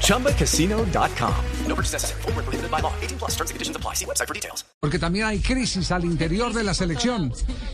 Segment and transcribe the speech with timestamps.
[0.00, 1.34] ChumbaCasino.com.
[1.66, 2.22] No purchase necessary.
[2.22, 2.92] Full prohibited by law.
[3.00, 3.94] 18 plus terms and conditions apply.
[3.94, 4.64] See website for details.
[4.80, 7.32] Porque también hay crisis al interior de la selección.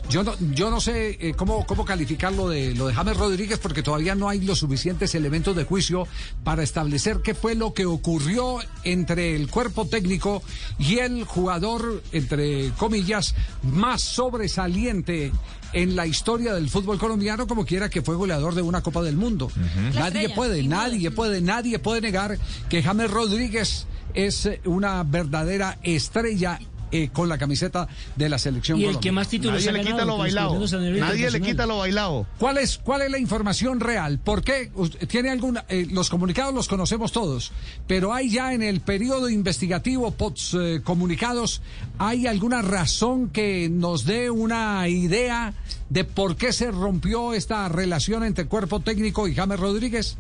[0.09, 3.59] Yo no, yo no sé eh, cómo, cómo calificar lo de, lo de James Rodríguez
[3.59, 6.07] porque todavía no hay los suficientes elementos de juicio
[6.45, 10.43] para establecer qué fue lo que ocurrió entre el cuerpo técnico
[10.79, 15.33] y el jugador, entre comillas, más sobresaliente
[15.73, 19.17] en la historia del fútbol colombiano, como quiera que fue goleador de una Copa del
[19.17, 19.51] Mundo.
[19.95, 20.77] Nadie estrella, puede, sin duda.
[20.77, 26.59] nadie puede, nadie puede negar que James Rodríguez es eh, una verdadera estrella
[26.93, 27.87] eh, con la camiseta
[28.17, 29.01] de la selección Y el Colombia.
[29.01, 30.67] que más títulos Nadie ha le quita lo que es bailado.
[30.99, 32.27] Nadie le quita lo bailado.
[32.39, 34.19] ¿Cuál es, ¿Cuál es la información real?
[34.19, 34.73] ¿Por qué?
[34.75, 35.65] Usted ¿Tiene alguna?
[35.69, 37.53] eh, los comunicados los conocemos todos,
[37.87, 41.63] pero hay ya en el periodo investigativo, post eh, comunicados,
[41.99, 45.55] ¿hay alguna razón que nos dé una idea
[45.91, 50.17] de por qué se rompió esta relación entre cuerpo técnico y James Rodríguez?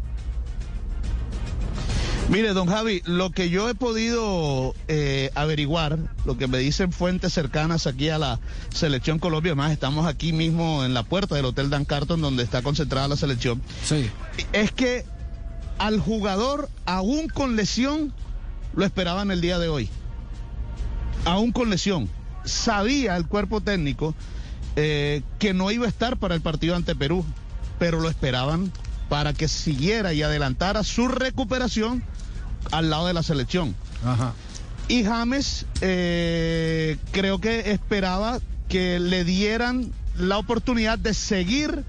[2.31, 7.33] Mire, don Javi, lo que yo he podido eh, averiguar, lo que me dicen fuentes
[7.33, 8.39] cercanas aquí a la
[8.73, 12.63] selección Colombia, además estamos aquí mismo en la puerta del Hotel Dan Carton donde está
[12.63, 14.09] concentrada la selección, Sí.
[14.53, 15.05] es que
[15.79, 18.13] al jugador, aún con lesión,
[18.77, 19.89] lo esperaban el día de hoy.
[21.25, 22.09] Aún con lesión.
[22.45, 24.15] Sabía el cuerpo técnico
[24.77, 27.25] eh, que no iba a estar para el partido ante Perú,
[27.81, 28.71] pero lo esperaban
[29.11, 32.03] para que siguiera y adelantara su recuperación
[32.71, 33.75] al lado de la selección.
[34.05, 34.33] Ajá.
[34.89, 38.39] Y James eh, creo que esperaba
[38.69, 41.85] que le dieran la oportunidad de seguir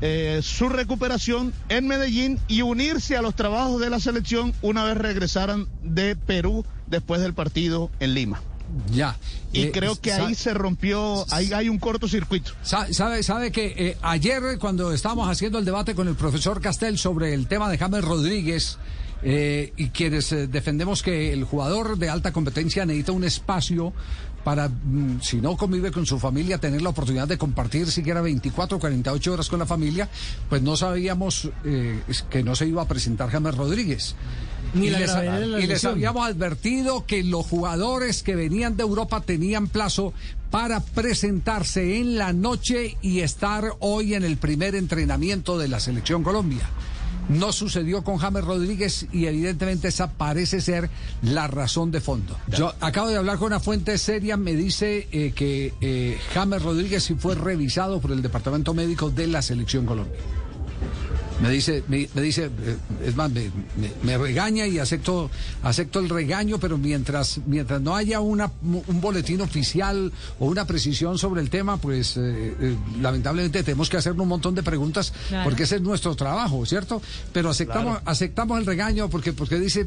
[0.00, 4.96] eh, su recuperación en Medellín y unirse a los trabajos de la selección una vez
[4.96, 8.40] regresaran de Perú después del partido en Lima.
[8.92, 9.16] Ya.
[9.52, 12.52] Y Eh, creo que ahí se rompió, ahí hay un cortocircuito.
[12.62, 16.98] Sa- Sabe, sabe que eh, ayer cuando estábamos haciendo el debate con el profesor Castel
[16.98, 18.78] sobre el tema de James Rodríguez
[19.22, 23.92] eh, y quienes defendemos que el jugador de alta competencia necesita un espacio
[24.44, 28.78] para, mm, si no convive con su familia, tener la oportunidad de compartir siquiera 24
[28.78, 30.08] o 48 horas con la familia,
[30.48, 32.00] pues no sabíamos eh,
[32.30, 34.14] que no se iba a presentar James Rodríguez.
[34.74, 35.92] Ni y la les, gravedad de la y les lesión.
[35.92, 40.12] habíamos advertido que los jugadores que venían de Europa tenían plazo
[40.50, 46.22] para presentarse en la noche y estar hoy en el primer entrenamiento de la selección
[46.22, 46.68] Colombia.
[47.28, 50.90] No sucedió con James Rodríguez y evidentemente esa parece ser
[51.22, 52.36] la razón de fondo.
[52.48, 57.04] Yo acabo de hablar con una fuente seria, me dice eh, que eh, James Rodríguez
[57.04, 60.18] sí fue revisado por el departamento médico de la selección Colombia.
[61.42, 63.44] Me dice, me, me dice, eh, es más, me,
[63.76, 65.30] me- me regaña y acepto,
[65.62, 71.16] acepto el regaño, pero mientras, mientras no haya una, un boletín oficial o una precisión
[71.16, 75.44] sobre el tema, pues eh, eh, lamentablemente tenemos que hacer un montón de preguntas Claro.
[75.44, 77.00] porque ese es nuestro trabajo, ¿cierto?
[77.32, 79.86] Pero aceptamos, aceptamos el regaño porque, porque dice,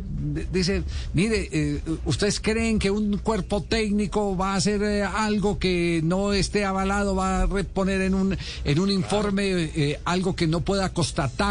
[0.51, 0.83] dice,
[1.13, 6.33] mire, eh, ustedes creen que un cuerpo técnico va a hacer eh, algo que no
[6.33, 9.43] esté avalado, va a reponer en un, en un informe
[9.75, 11.42] eh, algo que no pueda constatar,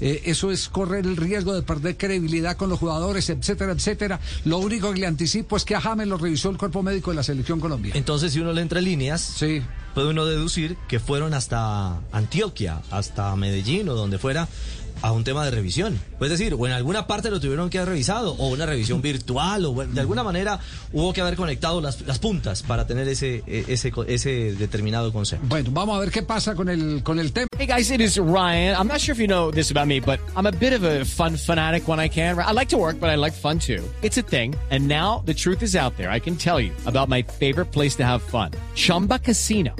[0.00, 4.20] eh, eso es correr el riesgo de perder credibilidad con los jugadores, etcétera, etcétera.
[4.44, 7.16] Lo único que le anticipo es que a James lo revisó el cuerpo médico de
[7.16, 7.92] la selección Colombia.
[7.94, 9.62] Entonces, si uno le entre líneas, Sí.
[9.96, 14.46] Puede uno deducir que fueron hasta Antioquia, hasta Medellín o donde fuera,
[15.02, 15.98] a un tema de revisión.
[16.20, 19.64] Es decir, o en alguna parte lo tuvieron que haber revisado, o una revisión virtual,
[19.66, 20.58] o de alguna manera
[20.92, 25.46] hubo que haber conectado las, las puntas para tener ese, eh, ese, ese determinado concepto.
[25.48, 27.46] Bueno, vamos a ver qué pasa con el, con el tema.
[27.58, 28.74] Hey guys, it is Ryan.
[28.76, 31.04] I'm not sure if you know this about me, but I'm a bit of a
[31.04, 32.38] fun fanatic when I can.
[32.38, 33.82] I like to work, but I like fun too.
[34.02, 34.54] It's a thing.
[34.70, 36.10] And now the truth is out there.
[36.10, 38.50] I can tell you about my favorite place to have fun.
[38.74, 39.74] Chumba Casino.